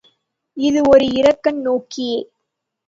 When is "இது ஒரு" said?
0.57-1.05